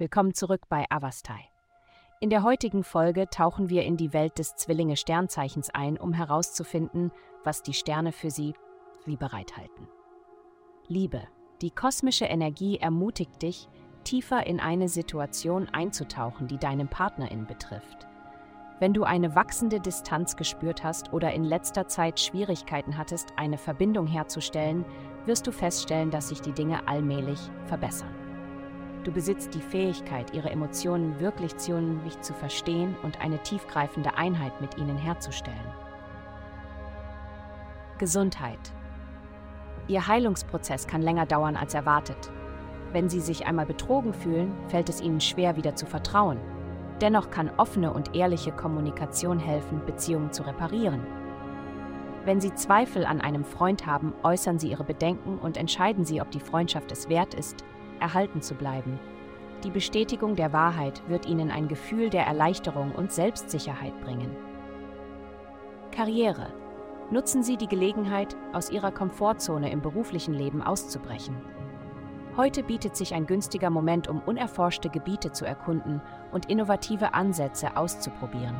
[0.00, 1.50] Willkommen zurück bei Avastai.
[2.20, 7.12] In der heutigen Folge tauchen wir in die Welt des Zwillinge-Sternzeichens ein, um herauszufinden,
[7.44, 8.54] was die Sterne für sie
[9.04, 9.88] wie bereithalten.
[10.88, 11.20] Liebe.
[11.60, 13.68] Die kosmische Energie ermutigt dich,
[14.02, 18.06] tiefer in eine Situation einzutauchen, die deinen Partnerin betrifft.
[18.78, 24.06] Wenn du eine wachsende Distanz gespürt hast oder in letzter Zeit Schwierigkeiten hattest, eine Verbindung
[24.06, 24.86] herzustellen,
[25.26, 28.19] wirst du feststellen, dass sich die Dinge allmählich verbessern.
[29.04, 34.76] Du besitzt die Fähigkeit, ihre Emotionen wirklich ziemlich zu verstehen und eine tiefgreifende Einheit mit
[34.76, 35.56] ihnen herzustellen.
[37.96, 38.72] Gesundheit.
[39.88, 42.30] Ihr Heilungsprozess kann länger dauern als erwartet.
[42.92, 46.38] Wenn Sie sich einmal betrogen fühlen, fällt es Ihnen schwer, wieder zu vertrauen.
[47.00, 51.06] Dennoch kann offene und ehrliche Kommunikation helfen, Beziehungen zu reparieren.
[52.26, 56.30] Wenn Sie Zweifel an einem Freund haben, äußern Sie Ihre Bedenken und entscheiden Sie, ob
[56.30, 57.64] die Freundschaft es wert ist,
[58.00, 58.98] erhalten zu bleiben.
[59.64, 64.34] Die Bestätigung der Wahrheit wird Ihnen ein Gefühl der Erleichterung und Selbstsicherheit bringen.
[65.92, 66.46] Karriere.
[67.10, 71.36] Nutzen Sie die Gelegenheit, aus Ihrer Komfortzone im beruflichen Leben auszubrechen.
[72.36, 76.00] Heute bietet sich ein günstiger Moment, um unerforschte Gebiete zu erkunden
[76.32, 78.54] und innovative Ansätze auszuprobieren.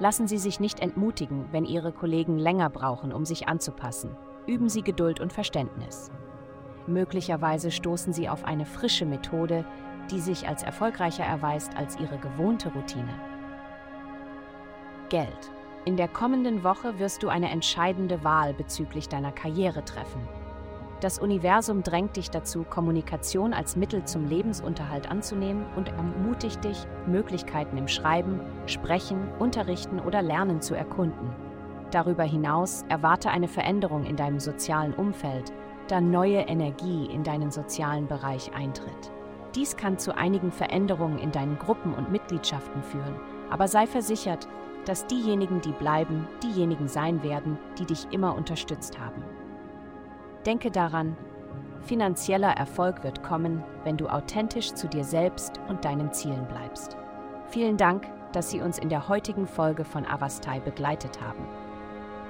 [0.00, 4.16] Lassen Sie sich nicht entmutigen, wenn Ihre Kollegen länger brauchen, um sich anzupassen.
[4.46, 6.10] Üben Sie Geduld und Verständnis.
[6.86, 9.64] Möglicherweise stoßen Sie auf eine frische Methode,
[10.10, 13.14] die sich als erfolgreicher erweist als Ihre gewohnte Routine.
[15.08, 15.50] Geld.
[15.84, 20.28] In der kommenden Woche wirst du eine entscheidende Wahl bezüglich deiner Karriere treffen.
[21.00, 27.76] Das Universum drängt dich dazu, Kommunikation als Mittel zum Lebensunterhalt anzunehmen und ermutigt dich, Möglichkeiten
[27.76, 31.30] im Schreiben, Sprechen, Unterrichten oder Lernen zu erkunden.
[31.90, 35.52] Darüber hinaus erwarte eine Veränderung in deinem sozialen Umfeld,
[35.88, 39.12] da neue Energie in deinen sozialen Bereich eintritt.
[39.54, 43.20] Dies kann zu einigen Veränderungen in deinen Gruppen und Mitgliedschaften führen,
[43.50, 44.48] aber sei versichert,
[44.86, 49.22] dass diejenigen, die bleiben, diejenigen sein werden, die dich immer unterstützt haben.
[50.46, 51.16] Denke daran,
[51.82, 56.96] finanzieller Erfolg wird kommen, wenn du authentisch zu dir selbst und deinen Zielen bleibst.
[57.46, 61.46] Vielen Dank, dass Sie uns in der heutigen Folge von Avastai begleitet haben.